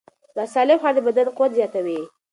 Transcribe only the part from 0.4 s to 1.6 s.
سالم خواړه د بدن قوت